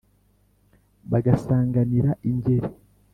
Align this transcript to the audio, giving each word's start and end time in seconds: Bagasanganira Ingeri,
Bagasanganira 1.11 2.11
Ingeri, 2.29 2.69